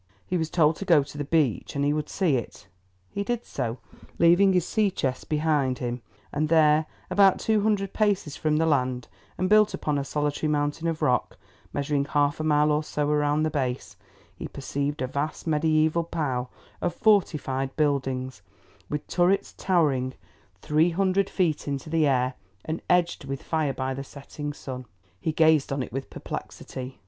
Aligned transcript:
He 0.25 0.35
was 0.35 0.49
told 0.49 0.77
to 0.77 0.83
go 0.85 1.03
to 1.03 1.15
the 1.19 1.23
beach, 1.23 1.75
and 1.75 1.85
he 1.85 1.93
would 1.93 2.09
see 2.09 2.35
it. 2.35 2.65
He 3.11 3.23
did 3.23 3.45
so, 3.45 3.77
leaving 4.17 4.51
his 4.51 4.67
sea 4.67 4.89
chest 4.89 5.29
behind 5.29 5.77
him, 5.77 6.01
and 6.33 6.49
there, 6.49 6.87
about 7.11 7.37
two 7.39 7.61
hundred 7.61 7.93
paces 7.93 8.35
from 8.35 8.57
the 8.57 8.65
land, 8.65 9.07
and 9.37 9.47
built 9.47 9.75
upon 9.75 9.99
a 9.99 10.03
solitary 10.03 10.47
mountain 10.51 10.87
of 10.87 11.03
rock, 11.03 11.37
measuring 11.71 12.05
half 12.05 12.39
a 12.39 12.43
mile 12.43 12.71
or 12.71 12.83
so 12.83 13.05
round 13.05 13.45
the 13.45 13.51
base, 13.51 13.95
he 14.35 14.47
perceived 14.47 15.03
a 15.03 15.07
vast 15.07 15.47
mediæval 15.47 16.09
pile 16.09 16.49
of 16.81 16.95
fortified 16.95 17.75
buildings, 17.75 18.41
with 18.89 19.05
turrets 19.05 19.53
towering 19.55 20.15
three 20.63 20.89
hundred 20.89 21.29
feet 21.29 21.67
into 21.67 21.91
the 21.91 22.07
air, 22.07 22.33
and 22.65 22.81
edged 22.89 23.25
with 23.25 23.43
fire 23.43 23.71
by 23.75 23.93
the 23.93 24.03
setting 24.03 24.51
sun. 24.51 24.85
He 25.19 25.31
gazed 25.31 25.71
on 25.71 25.83
it 25.83 25.93
with 25.93 26.09
perplexity. 26.09 26.97